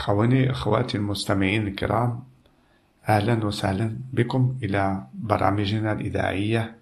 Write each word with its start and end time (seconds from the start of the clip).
أخواني 0.00 0.50
أخواتي 0.50 0.96
المستمعين 0.98 1.66
الكرام 1.68 2.22
أهلا 3.08 3.44
وسهلا 3.46 3.96
بكم 4.12 4.58
إلى 4.62 5.06
برامجنا 5.14 5.92
الإذاعية 5.92 6.76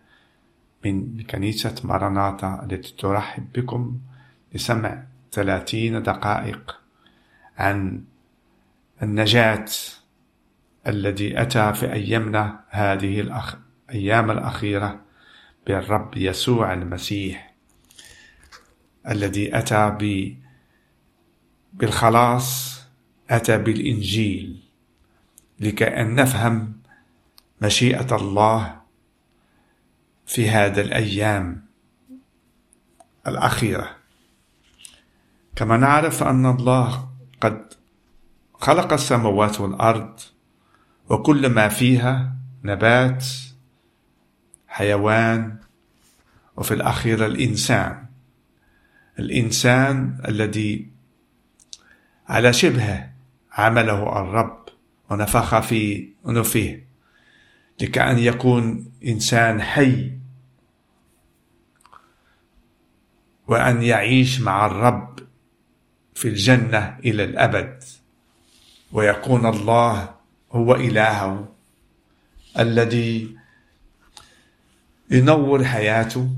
من 0.84 1.22
كنيسة 1.22 1.74
ماراناتا 1.84 2.66
التي 2.70 2.94
ترحب 2.98 3.52
بكم 3.54 3.98
لسمع 4.54 5.02
ثلاثين 5.32 6.02
دقائق 6.02 6.80
عن 7.58 8.04
النجاة 9.02 9.66
الذي 10.86 11.42
أتى 11.42 11.74
في 11.74 11.92
أيامنا 11.92 12.60
هذه 12.70 13.20
الأيام 13.90 14.30
الأخيرة 14.30 15.00
بالرب 15.66 16.16
يسوع 16.16 16.72
المسيح 16.72 17.54
الذي 19.08 19.58
أتى 19.58 19.96
بالخلاص 21.74 22.77
أتى 23.30 23.58
بالإنجيل 23.58 24.60
لكي 25.60 25.84
أن 25.84 26.14
نفهم 26.14 26.72
مشيئة 27.62 28.16
الله 28.16 28.80
في 30.26 30.50
هذا 30.50 30.80
الأيام 30.80 31.64
الأخيرة. 33.26 33.96
كما 35.56 35.76
نعرف 35.76 36.22
أن 36.22 36.46
الله 36.46 37.08
قد 37.40 37.72
خلق 38.54 38.92
السماوات 38.92 39.60
والأرض 39.60 40.20
وكل 41.08 41.48
ما 41.48 41.68
فيها 41.68 42.34
نبات 42.64 43.26
حيوان 44.68 45.58
وفي 46.56 46.74
الأخير 46.74 47.26
الإنسان. 47.26 48.06
الإنسان 49.18 50.18
الذي 50.28 50.90
على 52.28 52.52
شبه 52.52 53.17
عمله 53.58 54.20
الرب 54.20 54.68
ونفخ 55.10 55.58
في 55.60 56.08
أنفه 56.28 56.80
لكأن 57.80 58.18
يكون 58.18 58.92
إنسان 59.06 59.62
حي. 59.62 60.12
وأن 63.46 63.82
يعيش 63.82 64.40
مع 64.40 64.66
الرب 64.66 65.18
في 66.14 66.28
الجنة 66.28 66.98
إلى 67.04 67.24
الأبد. 67.24 67.84
ويكون 68.92 69.46
الله 69.46 70.14
هو 70.52 70.74
إلهه 70.74 71.48
الذي 72.58 73.36
ينور 75.10 75.64
حياته 75.64 76.30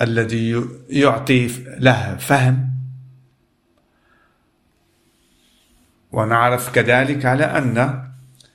الذي 0.00 0.64
يعطي 0.90 1.46
له 1.78 2.16
فهم 2.16 2.77
ونعرف 6.12 6.72
كذلك 6.72 7.26
على 7.26 7.44
أن 7.44 8.04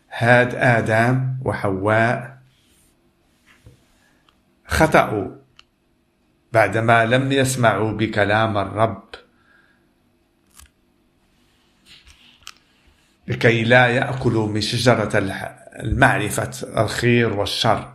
هاد 0.09 0.55
آدم 0.55 1.37
وحواء 1.45 2.37
خطأوا 4.67 5.35
بعدما 6.53 7.05
لم 7.05 7.31
يسمعوا 7.31 7.91
بكلام 7.91 8.57
الرب. 8.57 9.03
لكي 13.27 13.63
لا 13.63 13.88
يأكلوا 13.88 14.47
من 14.47 14.61
شجرة 14.61 15.11
المعرفة 15.79 16.51
الخير 16.83 17.33
والشر. 17.33 17.93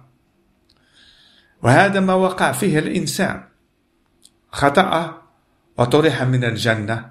وهذا 1.62 2.00
ما 2.00 2.14
وقع 2.14 2.52
فيه 2.52 2.78
الإنسان. 2.78 3.42
خطأ 4.52 5.22
وطرح 5.78 6.22
من 6.22 6.44
الجنة 6.44 7.10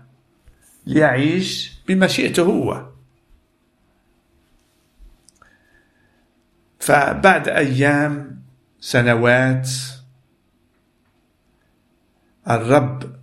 ليعيش 0.86 1.77
بمشيئته 1.88 2.44
هو. 2.44 2.90
فبعد 6.80 7.48
أيام 7.48 8.42
سنوات 8.80 9.70
الرب 12.50 13.16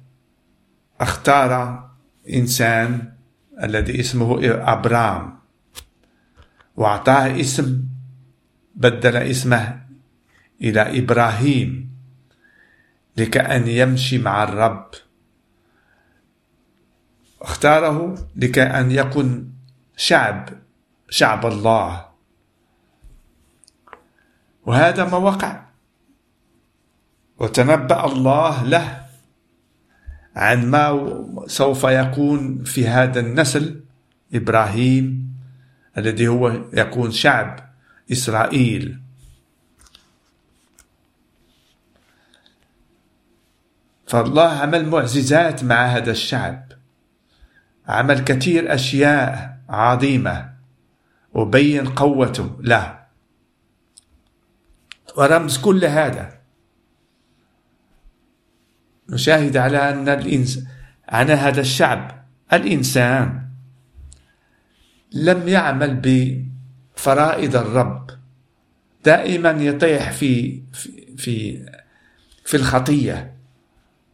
اختار 1.01 1.85
إنسان 2.31 3.13
الذي 3.63 4.01
اسمه 4.01 4.41
أبرام 4.45 5.39
وأعطاه 6.77 7.41
اسم 7.41 7.85
بدل 8.75 9.17
اسمه 9.17 9.81
إلى 10.61 10.99
إبراهيم 10.99 11.95
لكأن 13.17 13.69
يمشي 13.69 14.19
مع 14.19 14.43
الرب. 14.43 14.91
اختاره 17.45 18.29
لكأن 18.37 18.91
يكون 18.91 19.53
شعب 19.97 20.49
شعب 21.11 21.47
الله. 21.47 22.07
وهذا 24.67 25.05
ما 25.05 25.17
وقع. 25.17 25.65
وتنبأ 27.39 28.05
الله 28.05 28.65
له 28.65 29.07
عن 30.37 30.71
ما 30.71 31.45
سوف 31.47 31.85
يكون 31.85 32.65
في 32.65 32.89
هذا 32.89 33.21
النسل 33.21 33.85
إبراهيم 34.35 35.35
الذي 35.99 36.29
هو 36.29 36.49
يكون 36.73 37.11
شعب 37.11 37.73
إسرائيل. 38.13 39.01
فالله 44.07 44.49
عمل 44.49 44.89
معجزات 44.89 45.65
مع 45.65 45.87
هذا 45.87 46.11
الشعب. 46.11 46.64
عمل 47.89 48.25
كثير 48.25 48.75
أشياء 48.75 49.59
عظيمة 49.69 50.55
وبين 51.35 51.87
قوته 51.89 52.57
له. 52.61 53.05
ورمز 55.17 55.59
كل 55.59 55.85
هذا. 55.85 56.39
نشاهد 59.11 59.57
على 59.57 59.91
أن 59.91 60.09
الإنس 60.09 60.65
عن 61.09 61.31
هذا 61.31 61.61
الشعب. 61.61 62.25
الإنسان 62.53 63.49
لم 65.13 65.49
يعمل 65.49 66.01
بفرائض 66.97 67.57
الرب. 67.57 68.11
دائما 69.05 69.51
يطيح 69.51 70.13
في 70.13 70.63
في 71.17 71.67
في 72.45 72.57
الخطية 72.57 73.35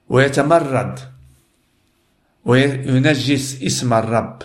ويتمرد. 0.09 1.10
وينجس 2.45 3.63
اسم 3.63 3.95
الرب. 3.95 4.43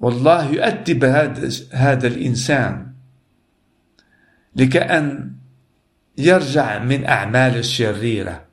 والله 0.00 0.50
يؤدب 0.50 1.04
هذا 1.72 2.06
الإنسان 2.06 2.92
لكأن 4.56 5.32
يرجع 6.18 6.78
من 6.78 7.06
أعمال 7.06 7.56
الشريرة. 7.56 8.44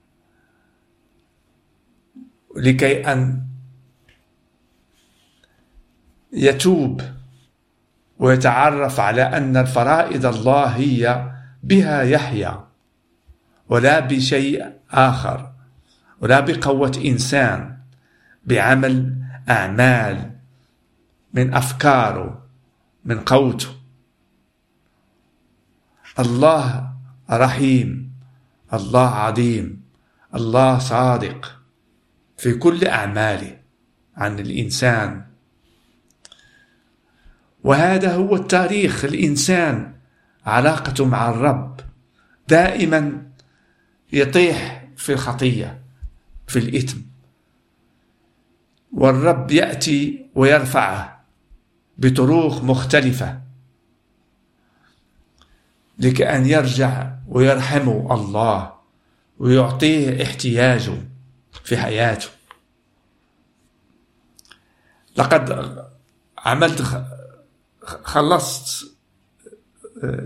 لكي 2.55 3.11
أن 3.11 3.41
يتوب 6.33 7.01
ويتعرف 8.19 8.99
على 8.99 9.21
أن 9.21 9.57
الفرائض 9.57 10.25
الله 10.25 10.65
هي 10.65 11.31
بها 11.63 12.01
يحيا 12.01 12.67
ولا 13.69 13.99
بشيء 13.99 14.73
آخر 14.91 15.51
ولا 16.21 16.39
بقوة 16.39 17.01
إنسان. 17.05 17.72
بعمل 18.45 19.23
أعمال 19.49 20.31
من 21.33 21.53
أفكاره 21.53 22.45
من 23.05 23.19
قوته. 23.19 23.75
الله 26.19 26.93
رحيم 27.31 28.13
الله 28.73 29.09
عظيم 29.09 29.83
الله 30.35 30.79
صادق 30.79 31.59
في 32.37 32.53
كل 32.53 32.87
أعماله 32.87 33.59
عن 34.17 34.39
الإنسان. 34.39 35.25
وهذا 37.63 38.15
هو 38.15 38.35
التاريخ 38.35 39.05
الإنسان 39.05 39.93
علاقته 40.45 41.05
مع 41.05 41.29
الرب 41.29 41.79
دائما 42.47 43.31
يطيح 44.13 44.87
في 44.97 45.13
الخطية 45.13 45.81
في 46.47 46.59
الإثم. 46.59 47.12
والرب 48.93 49.51
يأتي 49.51 50.25
ويرفعه 50.35 51.23
بطرق 51.97 52.63
مختلفة 52.63 53.41
لكأن 55.99 56.45
يرجع 56.45 57.11
ويرحمه 57.27 58.13
الله 58.13 58.73
ويعطيه 59.39 60.23
احتياجه 60.23 60.97
في 61.63 61.77
حياته. 61.77 62.27
لقد 65.17 65.77
عملت 66.37 67.05
خلصت 68.03 68.91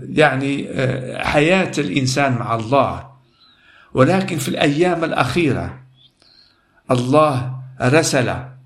يعني 0.08 0.68
حياة 1.24 1.72
الإنسان 1.78 2.32
مع 2.32 2.54
الله. 2.54 3.08
ولكن 3.94 4.38
في 4.38 4.48
الأيام 4.48 5.04
الأخيرة 5.04 5.82
الله 6.90 7.62
رسل 7.82 8.57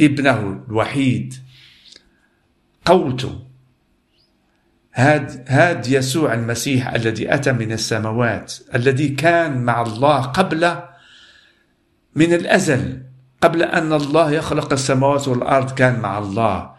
ابنه 0.00 0.64
الوحيد. 0.68 1.34
قوته 2.84 3.44
هاد 4.94 5.44
هاد 5.48 5.86
يسوع 5.86 6.34
المسيح 6.34 6.94
الذي 6.94 7.34
أتى 7.34 7.52
من 7.52 7.72
السماوات 7.72 8.54
الذي 8.74 9.08
كان 9.08 9.64
مع 9.64 9.82
الله 9.82 10.20
قبل 10.20 10.76
من 12.14 12.32
الأزل 12.32 13.02
قبل 13.40 13.62
أن 13.62 13.92
الله 13.92 14.30
يخلق 14.30 14.72
السماوات 14.72 15.28
والأرض 15.28 15.74
كان 15.74 16.00
مع 16.00 16.18
الله 16.18 16.74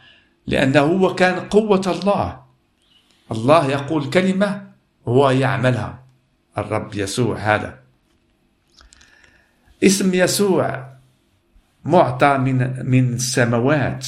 لأنه 0.47 0.79
هو 0.79 1.15
كان 1.15 1.39
قوة 1.39 1.81
الله. 1.87 2.41
الله 3.31 3.71
يقول 3.71 4.09
كلمة 4.09 4.67
هو 5.07 5.29
يعملها. 5.29 6.03
الرب 6.57 6.95
يسوع 6.95 7.37
هذا. 7.37 7.79
اسم 9.83 10.13
يسوع 10.13 10.94
معطى 11.85 12.37
من 12.37 12.85
من 12.85 13.13
السماوات. 13.13 14.07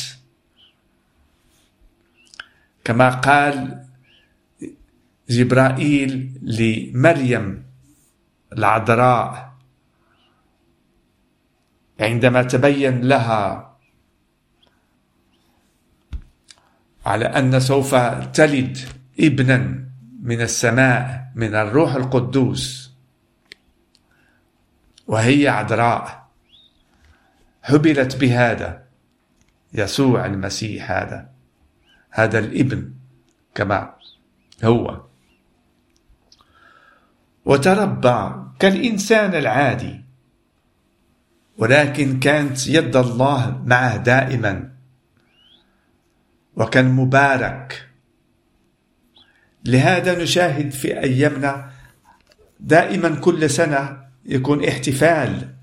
كما 2.83 3.09
قال 3.09 3.83
جبرائيل 5.29 6.39
لمريم 6.41 7.63
العذراء 8.53 9.53
عندما 11.99 12.43
تبين 12.43 13.01
لها 13.01 13.77
على 17.05 17.25
أن 17.25 17.59
سوف 17.59 17.95
تلد 18.33 18.77
ابنا 19.19 19.57
من 20.21 20.41
السماء 20.41 21.31
من 21.35 21.55
الروح 21.55 21.95
القدوس 21.95 22.91
وهي 25.07 25.47
عذراء. 25.47 26.16
هبلت 27.67 28.15
بهذا 28.15 28.83
يسوع 29.73 30.25
المسيح 30.25 30.91
هذا 30.91 31.29
هذا 32.11 32.39
الابن 32.39 32.93
كما 33.55 33.95
هو. 34.63 35.01
وتربى 37.45 38.31
كالإنسان 38.59 39.35
العادي 39.35 40.01
ولكن 41.57 42.19
كانت 42.19 42.67
يد 42.67 42.95
الله 42.95 43.61
معه 43.65 43.97
دائما 43.97 44.71
وكان 46.55 46.85
مبارك 46.91 47.89
لهذا 49.65 50.23
نشاهد 50.23 50.71
في 50.71 50.99
أيامنا 50.99 51.71
دائما 52.59 53.15
كل 53.15 53.49
سنة 53.49 54.07
يكون 54.25 54.65
احتفال 54.67 55.56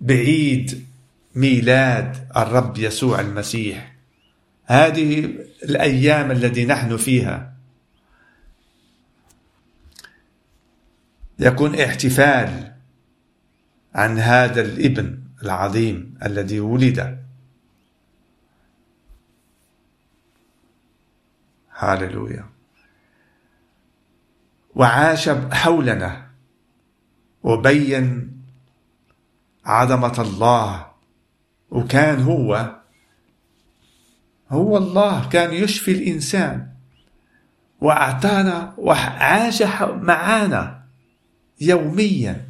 بعيد 0.00 0.86
ميلاد 1.34 2.28
الرب 2.36 2.78
يسوع 2.78 3.20
المسيح. 3.20 3.92
هذه 4.64 5.34
الأيام 5.62 6.30
التي 6.30 6.64
نحن 6.66 6.96
فيها. 6.96 7.54
يكون 11.38 11.74
احتفال 11.74 12.72
عن 13.94 14.18
هذا 14.18 14.60
الابن 14.60 15.18
العظيم 15.42 16.18
الذي 16.22 16.60
ولد. 16.60 17.20
هاللويا 21.76 22.44
وعاش 24.74 25.28
حولنا 25.52 26.30
وبين 27.42 28.39
عظمة 29.64 30.22
الله. 30.22 30.86
وكان 31.70 32.22
هو 32.22 32.76
هو 34.50 34.76
الله 34.76 35.28
كان 35.28 35.54
يشفي 35.54 35.92
الإنسان. 35.92 36.70
وأعطانا 37.80 38.74
وعاش 38.78 39.62
معانا 39.82 40.84
يوميا. 41.60 42.46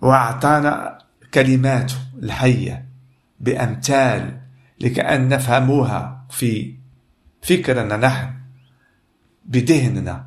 وأعطانا 0.00 0.98
كلماته 1.34 1.96
الحية 2.22 2.88
بأمثال 3.40 4.40
لكأن 4.80 5.28
نفهموها 5.28 6.26
في 6.30 6.74
فكرنا 7.42 7.96
نحن 7.96 8.34
بذهننا 9.44 10.26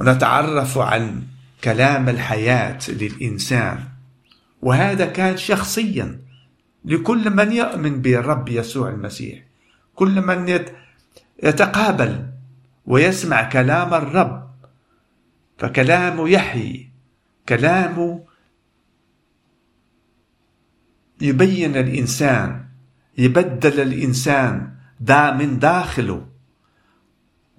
ونتعرف 0.00 0.78
عن 0.78 1.22
كلام 1.64 2.08
الحياة 2.08 2.78
للإنسان. 2.88 3.78
وهذا 4.62 5.06
كان 5.06 5.36
شخصيا 5.36 6.20
لكل 6.84 7.30
من 7.30 7.52
يؤمن 7.52 8.02
بالرب 8.02 8.48
يسوع 8.48 8.88
المسيح. 8.88 9.42
كل 9.94 10.20
من 10.20 10.64
يتقابل 11.42 12.26
ويسمع 12.86 13.48
كلام 13.48 13.94
الرب 13.94 14.50
فكلامه 15.58 16.28
يحيي 16.28 16.90
كلامه 17.48 18.24
يبين 21.20 21.76
الإنسان 21.76 22.64
يبدل 23.18 23.80
الإنسان 23.80 24.74
دا 25.00 25.30
من 25.30 25.58
داخله 25.58 26.26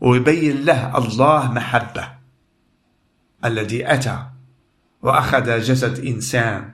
ويبين 0.02 0.66
له 0.66 0.98
الله 0.98 1.52
محبة. 1.52 2.25
الذي 3.46 3.94
أتى 3.94 4.26
وأخذ 5.02 5.60
جسد 5.60 6.06
إنسان 6.06 6.72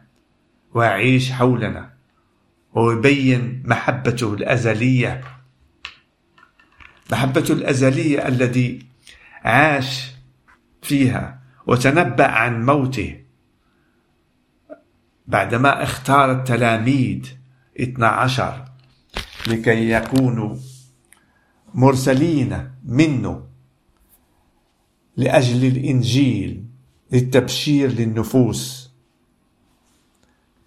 ويعيش 0.74 1.32
حولنا 1.32 1.94
ويبين 2.74 3.64
محبته 3.66 4.34
الأزلية. 4.34 5.22
محبته 7.12 7.52
الأزلية 7.52 8.28
الذي 8.28 8.86
عاش 9.44 10.12
فيها 10.82 11.40
وتنبأ 11.68 12.28
عن 12.28 12.66
موته. 12.66 13.24
بعدما 15.28 15.84
اختار 15.84 16.32
التلاميذ 16.32 17.36
12 17.80 18.66
لكي 19.48 19.92
يكونوا 19.92 20.56
مرسلين 21.74 22.72
منه 22.86 23.51
لأجل 25.22 25.66
الإنجيل 25.66 26.66
للتبشير 27.12 27.92
للنفوس. 27.92 28.92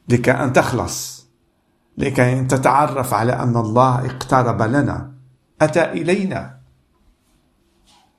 لكي 0.09 0.31
أن 0.31 0.53
تخلص 0.53 1.27
لكي 1.99 2.33
أن 2.33 2.49
تتعرف 2.49 3.15
على 3.15 3.33
أن 3.33 3.57
الله 3.57 4.07
اقترب 4.07 4.63
لنا. 4.63 5.13
أتى 5.61 5.85
إلينا. 5.85 6.59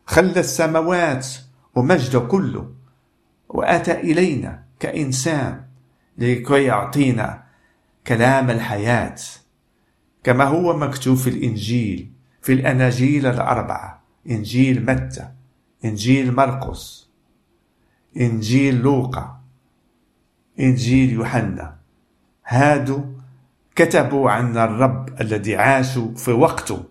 خلى 0.06 0.39
السماوات 0.39 1.27
ومجده 1.75 2.20
كله 2.20 2.72
وأتى 3.50 3.92
إلينا 3.92 4.63
كإنسان 4.80 5.63
لكي 6.18 6.63
يعطينا 6.63 7.44
كلام 8.08 8.50
الحياة. 8.50 9.15
كما 10.24 10.44
هو 10.44 10.77
مكتوب 10.77 11.18
في 11.18 11.30
الإنجيل 11.30 12.12
في 12.42 12.54
الأناجيل 12.54 13.25
الأربعة 13.25 14.04
إنجيل 14.30 14.86
متى. 14.86 15.35
إنجيل 15.86 16.36
مرقس 16.36 17.10
إنجيل 18.18 18.75
لوقا 18.75 19.39
إنجيل 20.60 21.13
يوحنا. 21.13 21.75
هادو 22.46 23.06
كتبوا 23.75 24.32
عن 24.32 24.58
الرب 24.58 25.22
الذي 25.22 25.56
عاشوا 25.56 26.15
في 26.15 26.32
وقته 26.32 26.84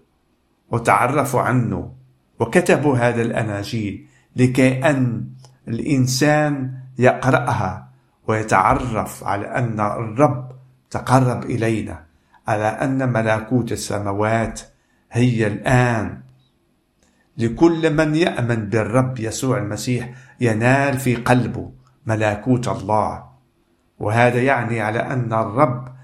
وتعرفوا 0.70 1.40
عنه 1.40 1.92
وكتبوا 2.40 2.96
هذا 2.96 3.22
الأناجيل 3.22 4.06
لكي 4.36 4.90
أن 4.90 5.28
الإنسان 5.68 6.74
يقرأها 6.98 7.88
ويتعرف 8.28 9.24
على 9.24 9.46
أن 9.46 9.80
الرب 9.80 10.52
تقرب 10.90 11.44
إلينا 11.44 12.04
على 12.48 12.66
أن 12.66 13.12
ملكوت 13.12 13.72
السماوات 13.72 14.60
هي 15.12 15.46
الآن. 15.46 16.23
لكل 17.38 17.92
من 17.94 18.14
يأمن 18.14 18.68
بالرب 18.68 19.18
يسوع 19.18 19.58
المسيح 19.58 20.14
ينال 20.40 20.98
في 20.98 21.16
قلبه 21.16 21.72
ملكوت 22.06 22.68
الله. 22.68 23.24
وهذا 23.98 24.42
يعني 24.42 24.80
على 24.80 24.98
أن 24.98 25.32
الرب 25.32 25.94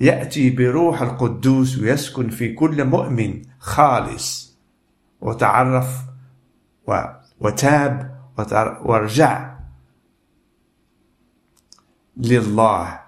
يأتي 0.00 0.50
بروح 0.50 1.02
القدوس 1.02 1.78
ويسكن 1.78 2.30
في 2.30 2.54
كل 2.54 2.84
مؤمن 2.84 3.42
خالص. 3.58 4.58
وتعرف 5.20 6.00
وتاب 7.40 8.18
ورجع 8.84 9.58
لله 12.16 13.00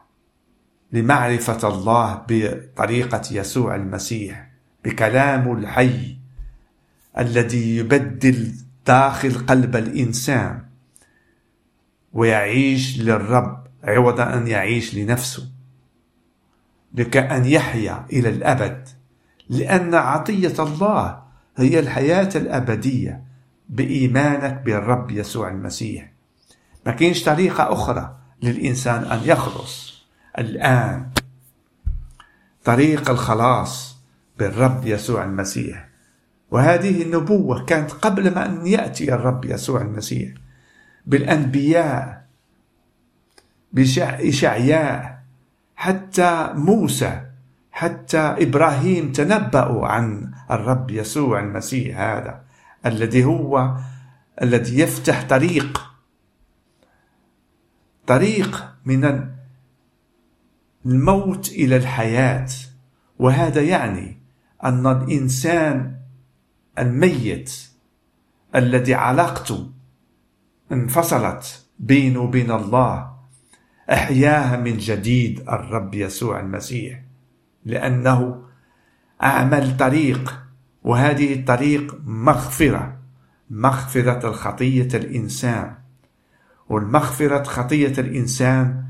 لمعرفة 0.93 1.69
الله 1.69 2.25
بطريقة 2.29 3.23
يسوع 3.31 3.75
المسيح 3.75 4.51
بكلامه 4.85 5.53
الحي. 5.53 6.20
الذي 7.21 7.77
يبدل 7.77 8.53
داخل 8.87 9.47
قلب 9.47 9.77
الإنسان 9.77 10.63
ويعيش 12.13 12.99
للرب 12.99 13.67
عوض 13.85 14.21
أن 14.21 14.47
يعيش 14.47 14.95
لنفسه 14.95 15.49
لكأن 16.95 17.45
يحيا 17.45 18.07
إلى 18.13 18.29
الأبد 18.29 18.89
لأن 19.49 19.95
عطية 19.95 20.55
الله 20.59 21.23
هي 21.57 21.79
الحياة 21.79 22.29
الأبدية 22.35 23.25
بإيمانك 23.69 24.63
بالرب 24.65 25.11
يسوع 25.11 25.49
المسيح. 25.49 26.13
ما 26.87 26.93
كاينش 26.93 27.25
طريقة 27.25 27.73
أخرى 27.73 28.17
للإنسان 28.43 29.05
أن 29.05 29.21
يخلص 29.25 30.05
الآن. 30.39 31.11
طريق 32.65 33.11
الخلاص 33.11 33.99
بالرب 34.39 34.87
يسوع 34.87 35.25
المسيح. 35.25 35.90
وهذه 36.51 37.03
النبوة 37.03 37.65
كانت 37.65 37.91
قبل 37.91 38.35
ما 38.35 38.47
أن 38.47 38.67
يأتي 38.67 39.15
الرب 39.15 39.45
يسوع 39.45 39.81
المسيح 39.81 40.33
بالأنبياء 41.07 42.27
بإشعياء 43.73 45.23
حتى 45.77 46.51
موسى 46.55 47.23
حتى 47.73 48.19
إبراهيم 48.19 49.13
تنبأوا 49.13 49.87
عن 49.87 50.33
الرب 50.51 50.91
يسوع 50.91 51.41
المسيح 51.41 52.01
هذا 52.01 52.43
الذي 52.87 53.25
هو 53.25 53.77
الذي 54.43 54.79
يفتح 54.79 55.29
طريق 55.29 55.91
طريق 58.07 58.75
من 58.85 59.31
الموت 60.87 61.49
إلى 61.49 61.77
الحياة. 61.77 62.49
وهذا 63.19 63.63
يعني 63.63 64.19
أن 64.65 64.87
الإنسان 64.87 65.97
الميت 66.81 67.71
الذي 68.55 68.95
علاقته 68.95 69.71
انفصلت. 70.73 71.67
بينه 71.79 72.21
وبين 72.21 72.51
الله. 72.51 73.13
أحياها 73.93 74.57
من 74.57 74.79
جديد 74.79 75.41
الرب 75.49 75.95
يسوع 75.95 76.41
المسيح. 76.41 77.03
لأنه 77.65 78.43
أعمل 79.23 79.77
طريق. 79.77 80.41
وهذه 80.83 81.35
الطريق 81.35 82.01
مغفرة. 82.05 82.99
مغفرة 83.51 84.29
الخطية 84.29 84.89
الإنسان. 84.95 85.75
والمغفرة 86.69 87.43
خطية 87.43 87.93
الإنسان 87.99 88.85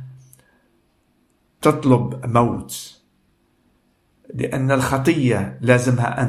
تطلب 1.63 2.27
موت. 2.27 3.01
لأن 4.35 4.71
الخطية 4.71 5.59
لازمها 5.61 6.23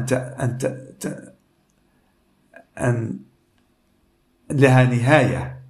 أن 0.43 1.30
أن 2.77 3.19
لها 4.51 4.83
نهاية 4.83 5.61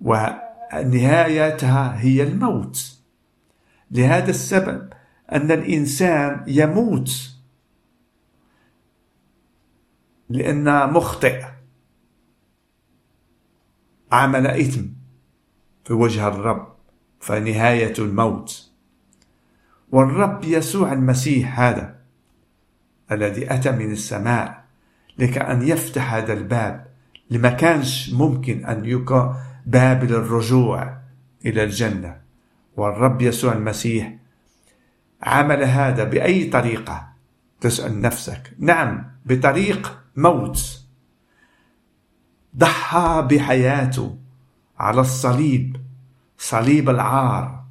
ونهايتها 0.00 2.00
هي 2.00 2.22
الموت. 2.22 3.00
لهذا 3.90 4.30
السبب 4.30 4.92
أن 5.32 5.52
الإنسان 5.52 6.44
يموت. 6.46 7.36
لأنه 10.28 10.86
مخطئ. 10.86 11.44
عمل 14.12 14.46
إثم 14.46 14.86
في 15.84 15.92
وجه 15.92 16.28
الرب 16.28 16.74
فنهاية 17.20 17.94
الموت. 17.98 18.70
والرب 19.92 20.44
يسوع 20.44 20.92
المسيح 20.92 21.60
هذا 21.60 22.00
الذي 23.12 23.54
أتى 23.54 23.72
من 23.72 23.92
السماء 23.92 24.59
لكأن 25.18 25.62
يفتح 25.62 26.14
هذا 26.14 26.32
الباب. 26.32 26.86
لما 27.30 27.48
كانش 27.48 28.12
ممكن 28.12 28.64
أن 28.64 28.84
يكون 28.84 29.34
باب 29.66 30.04
للرجوع 30.04 30.96
إلى 31.46 31.64
الجنة. 31.64 32.16
والرب 32.76 33.22
يسوع 33.22 33.52
المسيح 33.52 34.14
عمل 35.22 35.64
هذا 35.64 36.04
بأي 36.04 36.44
طريقة؟ 36.44 37.08
تسأل 37.60 38.00
نفسك. 38.00 38.52
نعم 38.58 39.10
بطريق 39.26 39.98
موت. 40.16 40.80
ضحى 42.56 43.26
بحياته 43.30 44.18
على 44.78 45.00
الصليب 45.00 45.76
صليب 46.38 46.90
العار. 46.90 47.64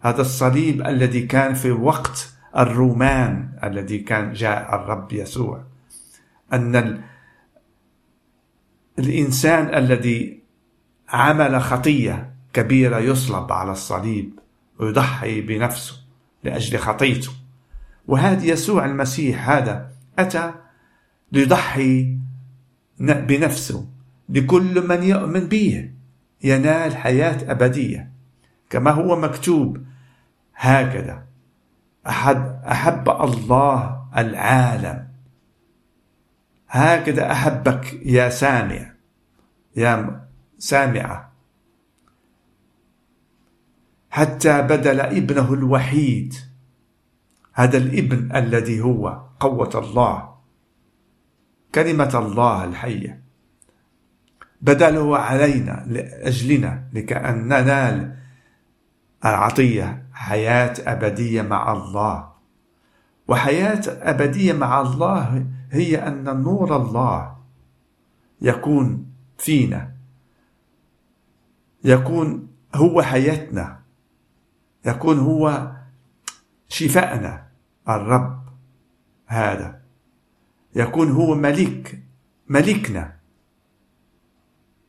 هذا 0.00 0.20
الصليب 0.20 0.86
الذي 0.86 1.26
كان 1.26 1.54
في 1.54 1.70
وقت 1.70 2.32
الرومان 2.56 3.58
الذي 3.64 3.98
كان 3.98 4.32
جاء 4.32 4.74
الرب 4.74 5.12
يسوع. 5.12 5.67
أن 6.52 7.02
الإنسان 8.98 9.74
الذي 9.74 10.42
عمل 11.08 11.60
خطية 11.62 12.34
كبيرة 12.52 12.98
يصلب 12.98 13.52
على 13.52 13.72
الصليب 13.72 14.38
ويضحي 14.78 15.40
بنفسه 15.40 15.94
لأجل 16.44 16.78
خطيته. 16.78 17.30
وهذا 18.06 18.44
يسوع 18.44 18.84
المسيح 18.84 19.50
هذا 19.50 19.90
أتى 20.18 20.52
ليضحي 21.32 22.18
بنفسه 23.00 23.86
لكل 24.28 24.88
من 24.88 25.02
يؤمن 25.02 25.40
به 25.40 25.90
ينال 26.44 26.96
حياة 26.96 27.50
أبدية. 27.52 28.10
كما 28.70 28.90
هو 28.90 29.20
مكتوب 29.20 29.78
هكذا 30.56 31.24
أحد 32.08 32.60
أحب 32.70 33.08
الله 33.08 34.02
العالم. 34.16 35.07
هكذا 36.68 37.32
أحبك 37.32 38.00
يا 38.06 38.28
سامع 38.28 38.92
يا 39.76 40.26
سامعة. 40.58 41.32
حتى 44.10 44.62
بدل 44.62 45.00
ابنه 45.00 45.54
الوحيد 45.54 46.34
هذا 47.52 47.78
الابن 47.78 48.36
الذي 48.36 48.80
هو 48.80 49.22
قوة 49.40 49.70
الله 49.74 50.34
كلمة 51.74 52.10
الله 52.14 52.64
الحية. 52.64 53.22
بدله 54.60 55.18
علينا 55.18 55.84
لأجلنا 55.86 56.88
لكأن 56.92 57.44
ننال 57.44 58.16
العطية 59.24 60.06
حياة 60.12 60.74
أبدية 60.86 61.42
مع 61.42 61.72
الله. 61.72 62.32
وحياة 63.28 63.82
أبدية 63.86 64.52
مع 64.52 64.80
الله 64.80 65.46
هي 65.70 65.96
أن 66.08 66.24
نور 66.42 66.76
الله 66.76 67.36
يكون 68.40 69.06
فينا 69.38 69.92
يكون 71.84 72.48
هو 72.74 73.02
حياتنا 73.02 73.80
يكون 74.86 75.18
هو 75.18 75.72
شفاءنا 76.68 77.46
الرب 77.88 78.42
هذا 79.26 79.80
يكون 80.74 81.10
هو 81.10 81.34
ملك 81.34 82.02
ملكنا 82.48 83.18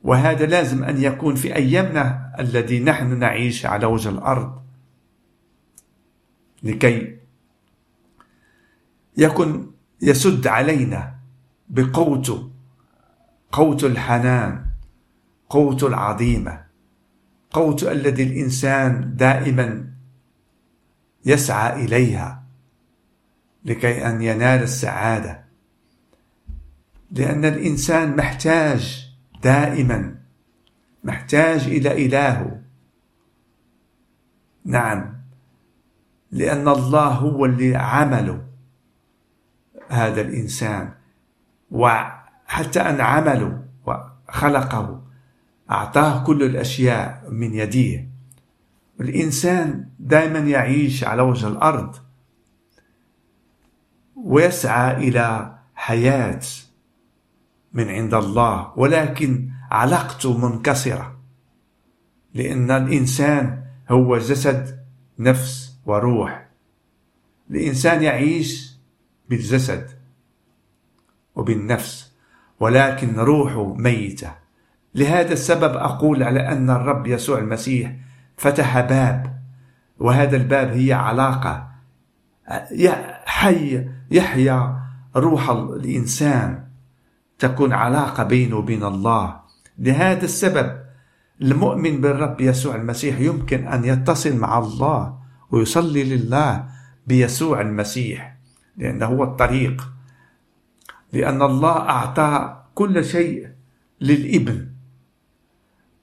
وهذا 0.02 0.46
لازم 0.46 0.84
أن 0.84 1.02
يكون 1.02 1.36
في 1.36 1.56
أيامنا 1.56 2.34
الذي 2.40 2.80
نحن 2.80 3.20
نعيش 3.20 3.66
على 3.66 3.86
وجه 3.86 4.10
الأرض. 4.10 4.62
لكي 6.64 7.18
يكن 9.18 9.72
يسد 10.02 10.48
علينا 10.48 11.16
بقوته 11.70 12.50
قوت 13.52 13.84
الحنان 13.84 14.66
قوت 15.50 15.84
العظيمة 15.84 16.66
قوت 17.52 17.84
الذي 17.84 18.24
الإنسان 18.24 19.16
دائما 19.16 19.90
يسعى 21.26 21.86
إليها 21.86 22.44
لكي 23.66 24.08
أن 24.08 24.22
ينال 24.22 24.64
السعادة. 24.64 25.44
لأن 27.12 27.46
الإنسان 27.46 28.16
محتاج 28.16 29.10
دائما 29.44 30.16
محتاج 31.04 31.62
إلى 31.62 32.06
إلهه. 32.06 32.62
نعم 34.66 35.14
لأن 36.32 36.68
الله 36.68 37.08
هو 37.08 37.46
اللي 37.46 37.76
عمله. 37.76 38.49
هذا 39.90 40.22
الإنسان 40.22 40.92
وحتى 41.72 42.82
أن 42.82 43.02
عمله 43.02 43.64
وخلقه 43.86 45.02
أعطاه 45.72 46.24
كل 46.24 46.44
الأشياء 46.44 47.28
من 47.30 47.54
يديه. 47.54 48.10
الإنسان 49.02 49.90
دائما 50.00 50.40
يعيش 50.40 51.04
على 51.04 51.22
وجه 51.22 51.48
الأرض 51.48 51.96
ويسعى 54.16 55.08
إلى 55.08 55.56
حياة 55.76 56.42
من 57.74 57.90
عند 57.90 58.14
الله 58.14 58.74
ولكن 58.76 59.50
علاقته 59.72 60.38
منكسرة 60.38 61.20
لأن 62.34 62.72
الإنسان 62.72 63.64
هو 63.90 64.18
جسد 64.18 64.86
نفس 65.20 65.80
وروح. 65.86 66.50
الإنسان 67.52 68.04
يعيش 68.04 68.69
بالجسد 69.30 69.90
وبالنفس 71.36 72.12
ولكن 72.60 73.16
روحه 73.16 73.74
ميتة. 73.74 74.32
لهذا 74.96 75.34
السبب 75.34 75.76
أقول 75.78 76.24
على 76.24 76.48
أن 76.48 76.70
الرب 76.70 77.08
يسوع 77.08 77.40
المسيح 77.40 77.96
فتح 78.38 78.80
باب 78.80 79.40
وهذا 80.00 80.38
الباب 80.38 80.70
هي 80.70 80.94
علاقة. 80.94 81.70
حي 83.26 83.90
يحيا 84.12 84.80
روح 85.16 85.50
الإنسان 85.50 86.64
تكون 87.40 87.74
علاقة 87.74 88.24
بينه 88.24 88.56
وبين 88.56 88.84
الله. 88.84 89.40
لهذا 89.78 90.26
السبب 90.26 90.80
المؤمن 91.42 92.02
بالرب 92.02 92.42
يسوع 92.42 92.76
المسيح 92.76 93.20
يمكن 93.20 93.68
أن 93.68 93.86
يتصل 93.86 94.38
مع 94.38 94.60
الله 94.60 95.20
ويصلي 95.52 96.04
لله 96.04 96.66
بيسوع 97.08 97.62
المسيح. 97.62 98.39
لأنه 98.80 99.06
هو 99.06 99.24
الطريق. 99.24 99.90
لأن 101.14 101.42
الله 101.42 101.78
أعطى 101.90 102.64
كل 102.76 103.06
شيء 103.06 103.50
للإبن. 104.02 104.68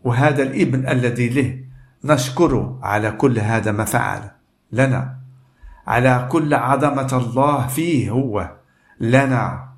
وهذا 0.04 0.42
الإبن 0.42 0.88
الذي 0.88 1.28
له 1.28 1.64
نشكره 2.04 2.80
على 2.82 3.10
كل 3.10 3.38
هذا 3.38 3.72
ما 3.72 3.84
فعل 3.84 4.30
لنا. 4.72 5.16
على 5.86 6.28
كل 6.30 6.54
عظمة 6.54 7.08
الله 7.12 7.66
فيه 7.66 8.10
هو. 8.10 8.56
لنا. 9.00 9.68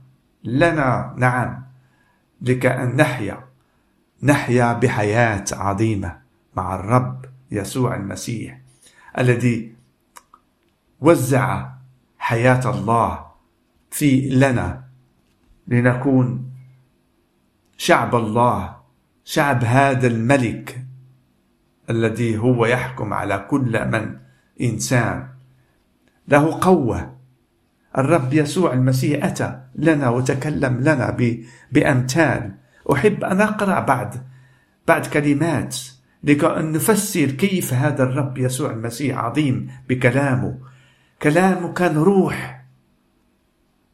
لنا 0.45 1.15
نعم. 1.17 1.65
لكأن 2.43 2.97
نحيا. 2.97 3.49
نحيا 4.23 4.73
بحياة 4.73 5.45
عظيمة 5.53 6.19
مع 6.57 6.75
الرب 6.75 7.25
يسوع 7.51 7.97
المسيح 7.97 8.61
الذي 9.19 9.75
وزع 11.01 11.78
حياة 12.29 12.71
الله 12.71 13.27
في 13.91 14.29
لنا 14.29 14.85
لنكون 15.69 16.51
شعب 17.77 18.15
الله 18.15 18.77
شعب 19.25 19.65
هذا 19.65 20.07
الملك 20.07 20.85
الذي 21.91 22.39
هو 22.39 22.67
يحكم 22.67 23.13
على 23.13 23.47
كل 23.51 23.89
من 23.89 24.17
إنسان. 24.61 25.29
له 26.29 26.59
قوة. 26.61 27.17
الرب 27.99 28.33
يسوع 28.33 28.73
المسيح 28.73 29.25
أتى 29.25 29.61
لنا 29.75 30.09
وتكلم 30.09 30.81
لنا 30.81 31.17
بأمثال. 31.73 32.55
أحب 32.93 33.25
أن 33.25 33.41
أقرأ 33.41 33.81
بعد 33.81 34.15
بعد 34.89 35.07
كلمات 35.07 35.77
لكي 36.25 36.47
نفسر 36.47 37.31
كيف 37.31 37.75
هذا 37.75 38.03
الرب 38.03 38.39
يسوع 38.39 38.71
المسيح 38.71 39.19
عظيم 39.19 39.71
بكلامه. 39.89 40.59
كلامه 41.23 41.73
كان 41.73 41.97
روح. 41.97 42.65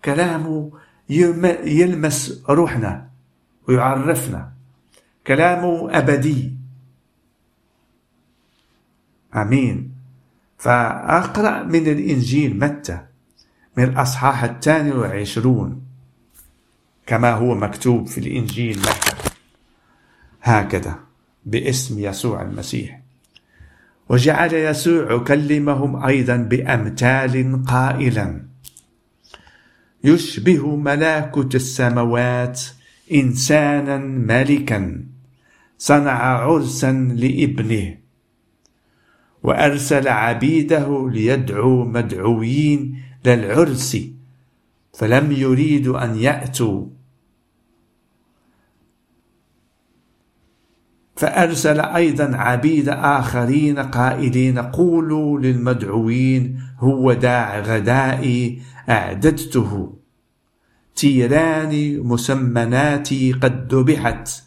كلامه 0.05 0.73
يلمس 1.65 2.43
روحنا 2.49 3.11
ويعرفنا. 3.69 4.53
كلامه 5.27 5.99
أبدي. 5.99 6.53
آمين. 9.35 9.95
فأقرأ 10.59 11.63
من 11.63 11.89
الإنجيل 11.89 12.59
متى؟ 12.59 13.07
من 13.77 13.85
الأصحاح 13.85 14.45
الثاني 14.45 14.93
والعشرون 14.93 15.83
كما 17.07 17.33
هو 17.33 17.55
مكتوب 17.55 18.07
في 18.07 18.19
الإنجيل 18.19 18.79
متى؟ 18.79 19.17
هكذا 20.43 20.99
باسم 21.45 21.99
يسوع 21.99 22.43
المسيح. 22.43 23.04
وجعل 24.09 24.55
يسوع 24.55 25.13
يكلمهم 25.13 26.05
أيضا 26.05 26.37
بأمثال 26.37 27.65
قائلا. 27.65 28.43
يشبه 30.05 30.77
ملكوت 30.77 31.55
السماوات 31.55 32.63
انسانا 33.13 33.97
ملكا 33.99 35.05
صنع 35.79 36.23
عرسا 36.23 36.93
لابنه 36.93 37.97
وأرسل 39.43 40.09
عبيده 40.09 41.11
ليدعوا 41.11 41.85
مدعوين 41.85 43.03
للعرس 43.25 43.99
فلم 44.93 45.33
يريدوا 45.33 46.05
أن 46.05 46.17
يأتوا. 46.17 46.87
فأرسل 51.25 51.81
أيضا 51.81 52.37
عبيد 52.37 52.89
آخرين 52.89 53.79
قائلين 53.79 54.59
قولوا 54.59 55.41
للمدعوين 55.41 56.61
هو 56.79 57.13
داع 57.13 57.61
غدائي 57.61 58.63
أعددته. 58.89 59.97
تيران 60.95 62.01
مسمناتي 62.01 63.33
قد 63.33 63.75
ذبحت 63.75 64.43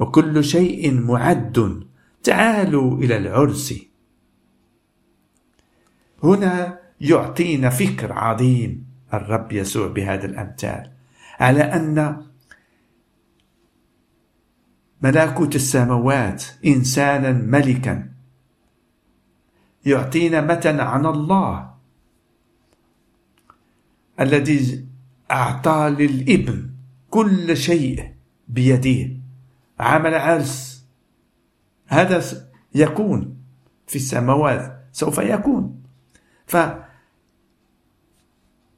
وكل 0.00 0.44
شيء 0.44 1.00
معد 1.00 1.82
تعالوا 2.22 2.98
إلى 2.98 3.16
العرس. 3.16 3.74
هنا 6.24 6.78
يعطينا 7.00 7.70
فكر 7.70 8.12
عظيم 8.12 8.86
الرب 9.14 9.52
يسوع 9.52 9.86
بهذا 9.86 10.26
الأمثال 10.26 10.90
على 11.40 11.62
أن 11.62 12.22
ملكوت 15.02 15.54
السماوات 15.54 16.44
إنسانا 16.66 17.32
ملكا. 17.32 18.08
يعطينا 19.86 20.40
متنا 20.40 20.82
عن 20.82 21.06
الله. 21.06 21.74
الذي 24.20 24.86
أعطى 25.30 25.96
للإبن 25.98 26.70
كل 27.10 27.56
شيء 27.56 28.12
بيده 28.48 29.16
عمل 29.80 30.14
عرس. 30.14 30.84
هذا 31.86 32.24
يكون 32.74 33.36
في 33.86 33.96
السماوات. 33.96 34.78
سوف 34.92 35.18
يكون. 35.18 35.82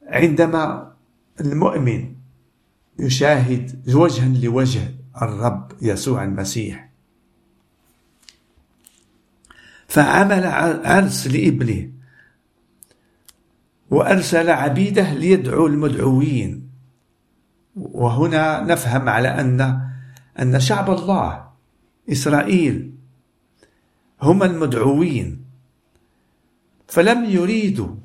فعندما 0.08 0.92
المؤمن 1.40 2.14
يشاهد 2.98 3.94
وجها 3.94 4.28
لوجه 4.28 5.03
الرب 5.22 5.72
يسوع 5.82 6.24
المسيح. 6.24 6.90
فعمل 9.88 10.46
عرس 10.86 11.26
لابنه 11.26 11.90
وأرسل 13.90 14.50
عبيده 14.50 15.14
ليدعوا 15.14 15.68
المدعوين. 15.68 16.70
وهنا 17.76 18.60
نفهم 18.60 19.08
على 19.08 19.28
ان 19.28 19.80
أن 20.40 20.60
شعب 20.60 20.90
الله 20.90 21.48
إسرائيل 22.12 22.94
هم 24.22 24.42
المدعوين. 24.42 25.44
فلم 26.88 27.24
يريدوا. 27.24 27.96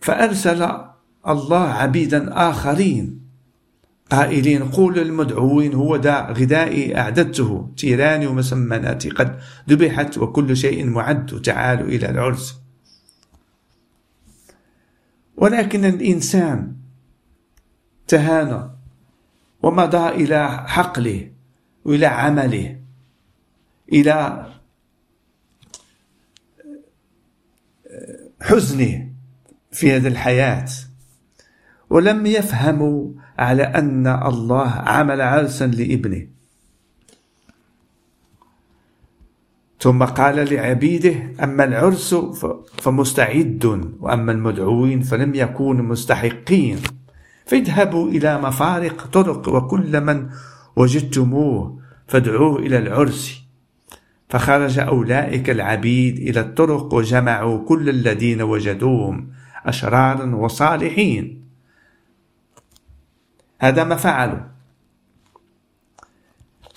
فأرسل 0.00 0.91
الله 1.28 1.68
عبيدا 1.68 2.50
آخرين. 2.50 3.22
قائلين 4.10 4.62
قول 4.62 4.98
للمدعوين 4.98 5.74
هو 5.74 5.96
دا 5.96 6.20
غذائي 6.30 6.98
أعددته. 6.98 7.72
تيراني 7.76 8.26
ومسمناتي 8.26 9.10
قد 9.10 9.40
ذبحت 9.68 10.18
وكل 10.18 10.56
شيء 10.56 10.86
معد. 10.86 11.40
تعالوا 11.40 11.88
إلى 11.88 12.10
العرس. 12.10 12.58
ولكن 15.36 15.84
الإنسان 15.84 16.76
تهانى 18.08 18.70
ومضى 19.62 20.08
إلى 20.08 20.64
حقله 20.68 21.30
وإلى 21.84 22.06
عمله 22.06 22.80
إلى 23.92 24.46
حزنه 28.42 29.12
في 29.72 29.92
هذه 29.92 30.06
الحياة. 30.08 30.68
ولم 31.92 32.26
يفهموا 32.26 33.08
على 33.38 33.62
أن 33.62 34.06
الله 34.06 34.68
عمل 34.68 35.20
عرسا 35.20 35.66
لابنه. 35.66 36.26
ثم 39.80 40.04
قال 40.04 40.54
لعبيده 40.54 41.14
أما 41.42 41.64
العرس 41.64 42.14
فمستعد 42.78 43.64
وأما 44.00 44.32
المدعوين 44.32 45.00
فلم 45.00 45.34
يكونوا 45.34 45.84
مستحقين. 45.84 46.78
فاذهبوا 47.46 48.08
إلى 48.08 48.40
مفارق 48.40 49.06
طرق 49.06 49.48
وكل 49.48 50.00
من 50.00 50.28
وجدتموه 50.76 51.78
فادعوه 52.06 52.58
إلى 52.58 52.78
العرس. 52.78 53.42
فخرج 54.28 54.78
أولئك 54.78 55.50
العبيد 55.50 56.16
إلى 56.16 56.40
الطرق 56.40 56.94
وجمعوا 56.94 57.64
كل 57.68 57.88
الذين 57.88 58.42
وجدوهم 58.42 59.28
أشرارا 59.66 60.34
وصالحين. 60.36 61.41
هذا 63.62 63.84
ما 63.84 63.96
فعلوا. 63.96 64.40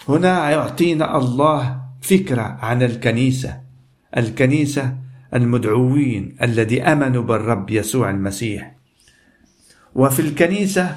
هنا 0.10 0.50
يعطينا 0.50 1.18
الله 1.18 1.82
فكرة 2.02 2.42
عن 2.42 2.84
الكنيسة. 2.84 3.62
الكنيسة 4.18 4.98
المدعوين 5.34 6.38
الذي 6.42 6.84
آمنوا 6.84 7.24
بالرب 7.24 7.70
يسوع 7.70 8.10
المسيح. 8.10 8.76
وفي 9.96 10.20
الكنيسة 10.20 10.96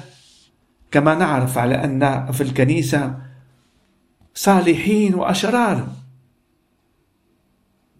كما 0.91 1.15
نعرف 1.15 1.57
على 1.57 1.83
أن 1.83 2.31
في 2.31 2.41
الكنيسة 2.41 3.17
صالحين 4.33 5.15
وأشرار 5.15 5.87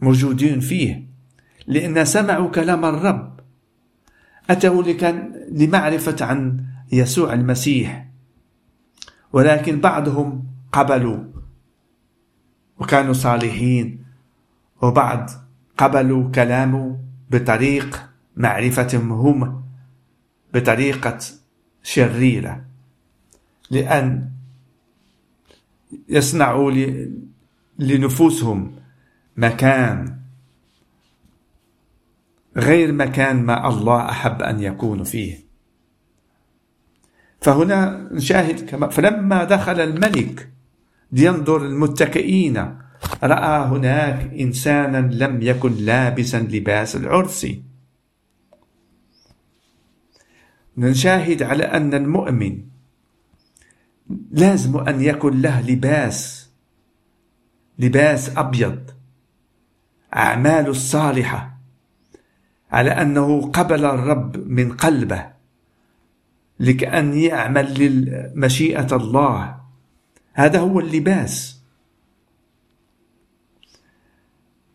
موجودين 0.01 0.59
فيه. 0.59 1.03
لأن 1.67 2.05
سمعوا 2.05 2.49
كلام 2.49 2.85
الرب. 2.85 3.39
أتوا 4.49 4.83
لكان 4.83 5.33
لمعرفة 5.51 6.25
عن 6.25 6.68
يسوع 6.91 7.33
المسيح. 7.33 8.05
ولكن 9.33 9.79
بعضهم 9.81 10.47
قبلوا 10.71 11.23
وكانوا 12.79 13.13
صالحين 13.13 14.03
وبعض 14.81 15.29
قبلوا 15.77 16.31
كلامه 16.31 16.99
بطريق 17.29 18.09
معرفتهم 18.35 19.11
هم 19.11 19.63
بطريقة 20.53 21.19
شريرة. 21.83 22.65
لأن 23.71 24.29
يصنعوا 26.09 26.71
لنفوسهم 27.79 28.75
مكان 29.37 30.19
غير 32.57 32.91
مكان 32.91 33.43
ما 33.43 33.67
الله 33.67 34.09
أحب 34.09 34.41
أن 34.41 34.59
يكون 34.59 35.03
فيه. 35.03 35.48
فهنا 37.41 38.09
نشاهد 38.11 38.69
كما 38.69 38.87
فلما 38.87 39.43
دخل 39.43 39.79
الملك 39.79 40.49
لينظر 41.11 41.65
المتكئين 41.65 42.77
رأى 43.23 43.67
هناك 43.67 44.33
إنسانا 44.33 44.97
لم 44.97 45.41
يكن 45.41 45.73
لابسا 45.73 46.39
لباس 46.39 46.95
العرس. 46.95 47.47
نشاهد 50.77 51.43
على 51.43 51.63
أن 51.63 51.93
المؤمن 51.93 52.61
لازم 54.31 54.77
أن 54.77 55.01
يكون 55.01 55.41
له 55.41 55.61
لباس 55.61 56.49
لباس 57.79 58.37
أبيض. 58.37 58.91
أعماله 60.15 60.69
الصالحة 60.69 61.57
على 62.71 62.91
أنه 62.91 63.41
قبل 63.51 63.85
الرب 63.85 64.47
من 64.47 64.71
قلبه. 64.71 65.38
لكأن 66.59 67.13
يعمل 67.13 67.73
لمشيئة 67.79 68.95
الله. 68.95 69.59
هذا 70.33 70.59
هو 70.59 70.79
اللباس. 70.79 71.59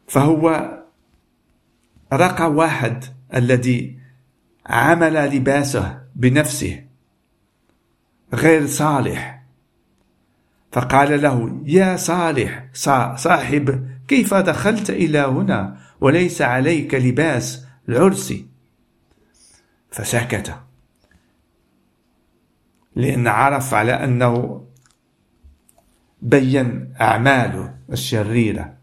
فهو 0.09 0.71
رقى 2.13 2.53
واحد 2.53 3.05
الذي 3.35 3.99
عمل 4.67 5.15
لباسه 5.37 6.03
بنفسه 6.15 6.85
غير 8.35 8.67
صالح. 8.67 9.45
فقال 10.73 11.23
له 11.23 11.63
يا 11.65 11.97
صالح 11.97 12.69
صاحب 13.17 13.89
كيف 14.09 14.35
دخلت 14.35 14.91
إلى 14.91 15.19
هنا؟ 15.19 15.81
وليس 16.01 16.43
عليك 16.43 16.95
لباس 16.95 17.67
العرس. 17.89 18.35
فسكت. 19.91 20.55
لأن 22.97 23.27
عرف 23.27 23.75
على 23.75 23.93
أنه 23.93 24.65
بين 26.23 26.95
أعماله 27.01 27.75
الشريرة. 27.93 28.75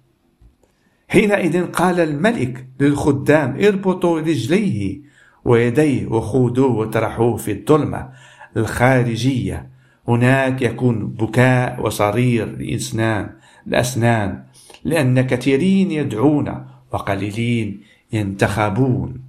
حينئذ 1.08 1.66
قال 1.66 2.00
الملك 2.00 2.68
للخدام 2.80 3.60
اربطوا 3.64 4.20
رجليه 4.20 5.02
ويديه 5.46 6.08
وخذوه 6.08 6.72
وطرحوه 6.72 7.38
في 7.38 7.52
الظلمة 7.52 8.10
الخارجية. 8.58 9.70
هناك 10.08 10.62
يكون 10.62 11.08
بكاء 11.08 11.86
وصرير 11.86 12.58
لإسنان 12.58 13.30
الأسنان 13.68 14.44
لأن 14.84 15.22
كثيرين 15.22 15.92
يدعون 15.92 16.66
وقليلين 16.92 17.82
ينتخبون. 18.14 19.22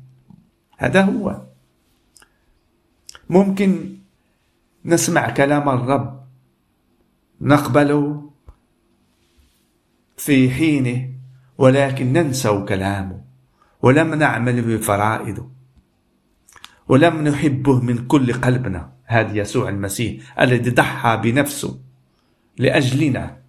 هذا 0.79 1.03
هو. 1.03 1.43
ممكن 3.31 4.02
نسمع 4.85 5.31
كلام 5.31 5.69
الرب. 5.69 6.23
نقبله 7.41 8.31
في 10.17 10.51
حينه 10.51 11.15
ولكن 11.59 12.13
ننسى 12.13 12.65
كلامه 12.69 13.25
ولم 13.83 14.15
نعمل 14.15 14.63
بفرائضه. 14.63 15.51
ولم 16.89 17.29
نحبه 17.29 17.81
من 17.81 18.07
كل 18.07 18.33
قلبنا 18.33 18.93
هذا 19.05 19.37
يسوع 19.37 19.69
المسيح 19.69 20.41
الذي 20.41 20.71
ضحى 20.71 21.17
بنفسه 21.17 21.81
لأجلنا. 22.59 23.43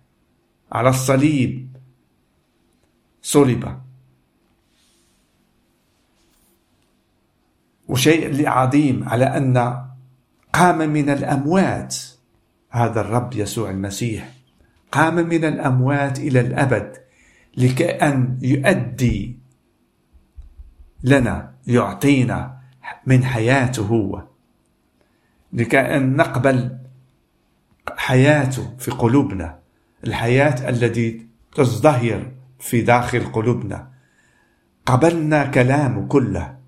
على 0.72 0.90
الصليب 0.90 1.78
صلب. 3.22 3.82
وشيء 7.88 8.50
عظيم 8.50 9.10
على 9.10 9.26
أن 9.26 9.93
قام 10.54 10.90
من 10.90 11.10
الأموات. 11.10 11.96
هذا 12.70 13.02
الرب 13.02 13.34
يسوع 13.34 13.70
المسيح 13.70 14.30
قام 14.92 15.16
من 15.16 15.46
الأموات 15.46 16.20
إلى 16.20 16.40
الأبد 16.40 16.98
لكأن 17.58 18.40
يؤدي 18.42 19.40
لنا 21.04 21.54
يعطينا 21.68 22.58
من 23.06 23.24
حياته 23.24 23.86
هو. 23.86 24.24
لكأن 25.54 26.16
نقبل 26.16 26.78
حياته 27.98 28.76
في 28.80 28.92
قلوبنا 28.92 29.60
الحياة 30.04 30.70
التي 30.70 31.28
تزدهر 31.56 32.32
في 32.60 32.82
داخل 32.82 33.26
قلوبنا. 33.26 33.88
قبلنا 34.86 35.46
كلامه 35.46 36.08
كله. 36.08 36.63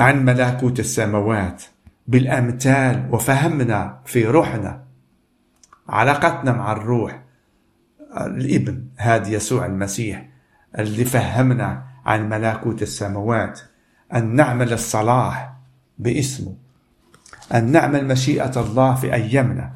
عن 0.00 0.24
ملكوت 0.24 0.80
السماوات 0.80 1.62
بالأمثال 2.06 3.08
وفهمنا 3.10 4.00
في 4.04 4.26
روحنا. 4.26 4.84
علاقتنا 5.88 6.52
مع 6.52 6.72
الروح 6.72 7.22
الإبن 8.16 8.84
هذا 8.96 9.28
يسوع 9.28 9.66
المسيح 9.66 10.28
اللي 10.78 11.04
فهمنا 11.04 11.86
عن 12.06 12.28
ملكوت 12.28 12.82
السماوات 12.82 13.60
أن 14.14 14.34
نعمل 14.34 14.72
الصلاح 14.72 15.52
باسمه 15.98 16.54
أن 17.54 17.72
نعمل 17.72 18.06
مشيئة 18.06 18.60
الله 18.60 18.94
في 18.94 19.14
أيامنا 19.14 19.72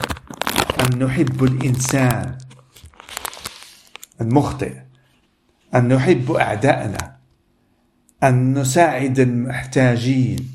أن 0.80 1.04
نحب 1.04 1.44
الإنسان 1.44 2.38
المخطئ 4.20 4.72
أن 5.74 5.94
نحب 5.94 6.30
أعدائنا. 6.30 7.17
أن 8.22 8.58
نساعد 8.58 9.18
المحتاجين 9.18 10.50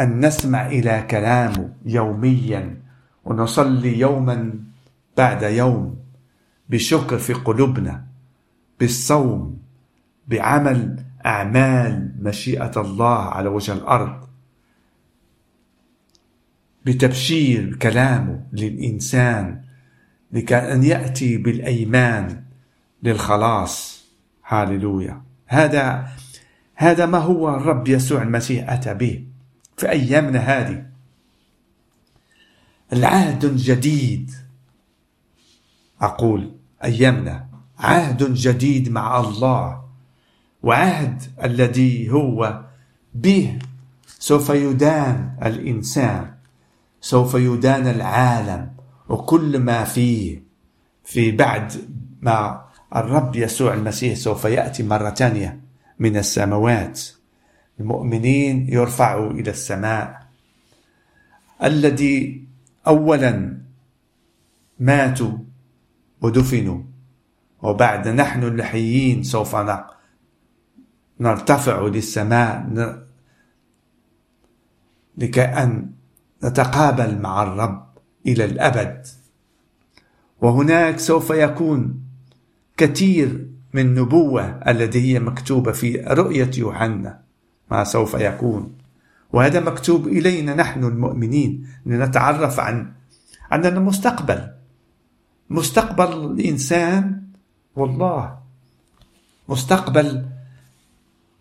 أن 0.00 0.26
نسمع 0.26 0.66
إلى 0.66 1.06
كلامه 1.10 1.72
يوميا 1.86 2.76
ونصلي 3.24 3.98
يوما 3.98 4.54
بعد 5.16 5.42
يوم 5.42 5.96
بشكر 6.68 7.18
في 7.18 7.32
قلوبنا 7.32 8.04
بالصوم 8.80 9.58
بعمل 10.28 11.02
أعمال 11.26 12.12
مشيئة 12.20 12.72
الله 12.80 13.18
على 13.18 13.48
وجه 13.48 13.72
الأرض. 13.72 14.28
بتبشير 16.86 17.76
كلامه 17.76 18.40
للإنسان 18.52 19.60
لكأن 20.32 20.84
يأتي 20.84 21.36
بالأيمان 21.36 22.42
للخلاص. 23.02 24.04
هاللويا 24.46 25.27
هذا 25.48 26.08
هذا 26.74 27.06
ما 27.06 27.18
هو 27.18 27.48
الرب 27.48 27.88
يسوع 27.88 28.22
المسيح 28.22 28.70
أتى 28.70 28.94
به 28.94 29.24
في 29.76 29.90
أيامنا 29.90 30.38
هذه. 30.38 30.86
العهد 32.92 33.56
جديد 33.56 34.30
أقول 36.00 36.52
أيامنا 36.84 37.48
عهد 37.78 38.34
جديد 38.34 38.88
مع 38.88 39.20
الله 39.20 39.84
وعهد 40.62 41.22
الذي 41.44 42.10
هو 42.10 42.64
به. 43.14 43.58
سوف 44.18 44.48
يدان 44.50 45.36
الإنسان 45.42 46.34
سوف 47.00 47.34
يدان 47.34 47.86
العالم 47.86 48.72
وكل 49.08 49.58
ما 49.58 49.84
فيه 49.84 50.42
في 51.04 51.30
بعد 51.30 51.72
ما 52.20 52.67
الرب 52.96 53.36
يسوع 53.36 53.74
المسيح 53.74 54.14
سوف 54.14 54.44
يأتي 54.44 54.82
مرة 54.82 55.10
ثانية 55.10 55.60
من 55.98 56.16
السماوات. 56.16 57.00
المؤمنين 57.80 58.68
يرفعوا 58.68 59.30
إلى 59.30 59.50
السماء. 59.50 60.28
الذي 61.62 62.44
أولا 62.86 63.58
ماتوا 64.80 65.38
ودفنوا 66.20 66.82
وبعد 67.62 68.08
نحن 68.08 68.42
الحيين 68.42 69.22
سوف 69.22 69.56
نرتفع 71.20 71.80
للسماء 71.82 72.66
لكي 75.18 75.42
أن 75.42 75.90
نتقابل 76.44 77.18
مع 77.18 77.42
الرب 77.42 77.88
إلى 78.26 78.44
الأبد. 78.44 79.06
وهناك 80.40 80.98
سوف 80.98 81.30
يكون 81.30 82.07
كثير 82.78 83.46
من 83.72 83.94
نبوة 83.94 84.44
التي 84.44 85.00
هي 85.00 85.20
مكتوبة 85.20 85.72
في 85.72 85.96
رؤية 85.96 86.50
يوحنا 86.58 87.20
ما 87.70 87.84
سوف 87.84 88.14
يكون. 88.14 88.78
وهذا 89.32 89.60
مكتوب 89.60 90.08
إلينا 90.08 90.54
نحن 90.54 90.84
المؤمنين 90.84 91.66
لنتعرف 91.86 92.60
عن 92.60 92.92
عندنا 93.50 93.80
مستقبل. 93.80 94.48
مستقبل 95.50 96.32
الإنسان 96.32 97.22
والله. 97.76 98.38
مستقبل 99.48 100.26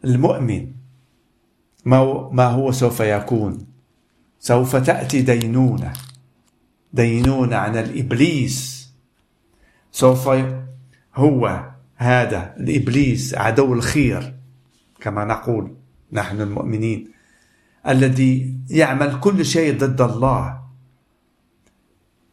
المؤمن. 0.05 0.71
ما 1.85 2.45
هو 2.45 2.71
سوف 2.71 2.99
يكون؟ 2.99 3.67
سوف 4.39 4.75
تأتي 4.75 5.21
دينونة. 5.21 5.93
دينونة 6.93 7.55
عن 7.55 7.77
الإبليس. 7.77 8.89
سوف 9.91 10.29
هو 11.17 11.71
هذا 11.95 12.55
الإبليس 12.57 13.35
عدو 13.35 13.73
الخير 13.73 14.35
كما 15.01 15.25
نقول 15.25 15.75
نحن 16.11 16.41
المؤمنين 16.41 17.11
الذي 17.87 18.57
يعمل 18.69 19.19
كل 19.19 19.45
شيء 19.45 19.77
ضد 19.77 20.01
الله 20.01 20.61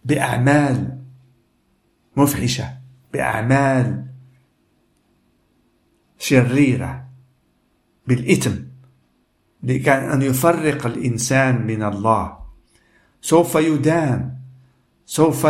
بأعمال 0.04 0.98
مفحشة 2.16 2.68
بأعمال 3.12 4.06
شريرة 6.18 7.08
بالإثم 8.06 8.54
لكي 9.62 9.90
أن 9.92 10.22
يفرق 10.22 10.86
الإنسان 10.86 11.66
من 11.66 11.82
الله. 11.82 12.38
سوف 13.20 13.54
يدان 13.54 14.34
سوف 15.06 15.46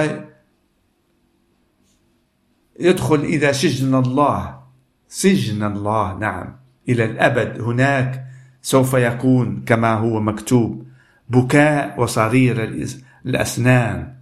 يدخل 2.80 3.14
إلى 3.14 3.52
سجن 3.52 3.94
الله. 3.94 4.60
سجن 5.08 5.62
الله 5.62 6.18
نعم. 6.18 6.56
إلى 6.88 7.04
الأبد 7.04 7.60
هناك 7.60 8.26
سوف 8.62 8.94
يكون 8.94 9.62
كما 9.66 9.94
هو 9.94 10.20
مكتوب. 10.20 10.86
بكاء 11.28 12.00
وصرير 12.00 12.86
الأسنان. 13.26 14.14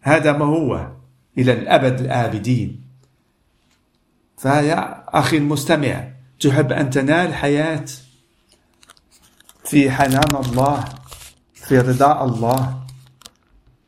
هذا 0.00 0.32
ما 0.32 0.44
هو؟ 0.44 0.92
إلى 1.38 1.52
الأبد 1.52 2.00
الآبدين. 2.00 2.80
فيا 4.38 5.04
أخي 5.18 5.36
المستمع 5.36 6.08
تحب 6.40 6.72
أن 6.72 6.90
تنال 6.90 7.34
حياة 7.34 7.84
في 9.64 9.90
حنان 9.90 10.36
الله 10.44 10.84
في 11.54 11.78
رضاء 11.78 12.24
الله؟ 12.24 12.80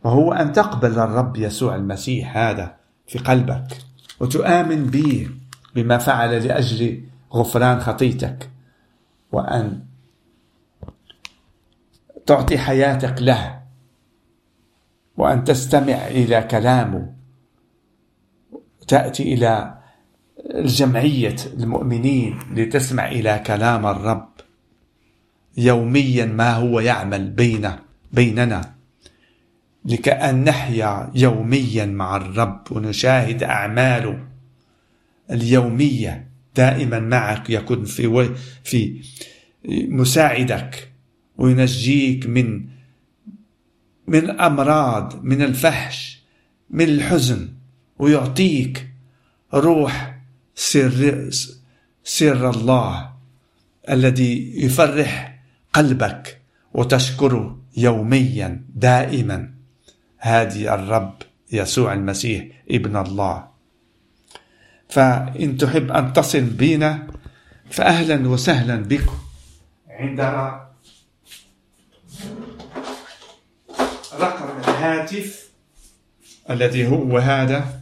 وهو 0.04 0.32
أن 0.32 0.52
تقبل 0.52 0.98
الرب 0.98 1.36
يسوع 1.36 1.76
المسيح 1.76 2.36
هذا 2.36 2.76
في 3.06 3.18
قلبك 3.18 3.78
وتؤمن 4.20 4.84
به 4.84 5.28
بما 5.74 5.98
فعل 5.98 6.46
لأجل 6.46 7.04
غفران 7.32 7.80
خطيتك 7.80 8.50
وأن 9.32 9.82
تعطي 12.26 12.58
حياتك 12.58 13.22
له 13.22 13.62
وأن 15.16 15.44
تستمع 15.44 16.06
إلى 16.06 16.42
كلامه 16.42 17.12
تأتي 18.88 19.34
إلى 19.34 19.78
الجمعية 20.54 21.36
المؤمنين 21.56 22.38
لتسمع 22.54 23.08
إلى 23.08 23.42
كلام 23.46 23.86
الرب 23.86 24.28
يوميا 25.56 26.24
ما 26.24 26.52
هو 26.52 26.80
يعمل 26.80 27.30
بين 27.30 27.70
بيننا. 28.12 28.71
لكأن 29.84 30.44
نحيا 30.44 31.10
يوميا 31.14 31.86
مع 31.86 32.16
الرب 32.16 32.62
ونشاهد 32.70 33.42
أعماله. 33.42 34.26
اليومية 35.30 36.28
دائما 36.56 37.00
معك 37.00 37.50
يكون 37.50 37.84
في 37.84 38.34
في 38.64 39.02
مساعدك 39.68 40.92
وينجيك 41.38 42.26
من 42.26 42.66
من 44.06 44.18
الأمراض 44.18 45.24
من 45.24 45.42
الفحش 45.42 46.22
من 46.70 46.84
الحزن 46.84 47.48
ويعطيك 47.98 48.88
روح 49.54 50.18
سر 50.54 51.30
سر 52.04 52.50
الله 52.50 53.12
الذي 53.90 54.64
يفرح 54.64 55.42
قلبك 55.72 56.40
وتشكره 56.74 57.58
يوميا 57.76 58.64
دائما. 58.74 59.50
هادي 60.22 60.74
الرب 60.74 61.14
يسوع 61.52 61.92
المسيح 61.92 62.44
ابن 62.70 62.96
الله. 62.96 63.48
فإن 64.88 65.56
تحب 65.56 65.90
أن 65.90 66.12
تصل 66.12 66.40
بنا 66.40 67.06
فأهلا 67.70 68.28
وسهلا 68.28 68.76
بكم. 68.76 69.18
عندنا 69.90 70.68
رقم 74.14 74.58
الهاتف 74.58 75.50
الذي 76.50 76.86
هو 76.86 77.18
هذا 77.18 77.80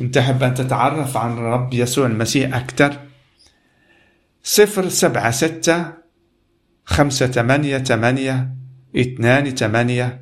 إن 0.00 0.10
تحب 0.10 0.42
أن 0.42 0.54
تتعرف 0.54 1.16
عن 1.16 1.32
الرب 1.32 1.74
يسوع 1.74 2.06
المسيح 2.06 2.56
أكثر 2.56 3.00
صفر 4.42 4.88
سبعة 4.88 5.30
ستة 5.30 5.92
خمسة 6.84 7.26
ثمانية 7.26 7.78
ثمانية 7.78 8.48
اثنان 8.96 9.50
ثمانية 9.50 10.21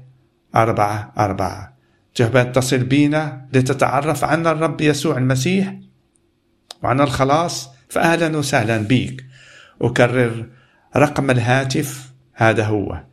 أربعة 0.56 1.12
أربعة. 1.18 1.76
تحب 2.14 2.52
تصل 2.52 2.78
بنا 2.78 3.46
لتتعرف 3.52 4.24
عن 4.24 4.46
الرب 4.46 4.80
يسوع 4.80 5.18
المسيح 5.18 5.74
وعن 6.82 7.00
الخلاص 7.00 7.68
فأهلا 7.88 8.36
وسهلا 8.36 8.78
بك 8.78 9.24
أكرر 9.82 10.48
رقم 10.96 11.30
الهاتف 11.30 12.12
هذا 12.34 12.64
هو 12.64 13.04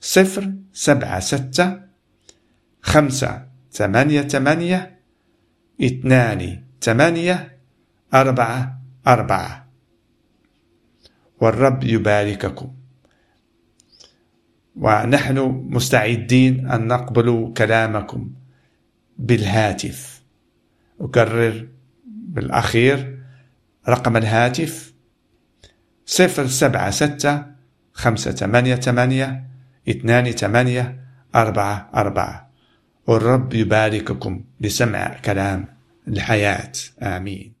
صفر 0.00 0.52
سبعة 0.72 1.20
ستة 1.20 1.80
خمسة 2.82 3.46
ثمانية 3.72 4.22
ثمانية 4.22 5.00
اثنان 5.82 6.62
ثمانية 6.80 7.58
أربعة 8.14 8.80
أربعة. 9.06 9.68
والرب 11.40 11.84
يبارككم. 11.84 12.74
ونحن 14.76 15.38
مستعدين 15.70 16.70
أن 16.70 16.86
نقبل 16.86 17.52
كلامكم 17.56 18.30
بالهاتف. 19.18 20.22
أكرر 21.00 21.68
بالأخير 22.06 23.18
رقم 23.88 24.16
الهاتف 24.16 24.94
صفر 26.06 26.46
سبعة 26.46 26.90
ستة 26.90 27.42
خمسة 27.92 28.30
ثمانية 28.32 28.74
ثمانية 28.74 29.44
اثنان 29.88 30.30
ثمانية 30.30 31.00
أربعة 31.34 31.90
أربعة. 31.94 32.50
والرب 33.06 33.54
يبارككم 33.54 34.44
لسمع 34.60 35.16
كلام 35.24 35.68
الحياة. 36.08 36.72
آمين. 37.02 37.53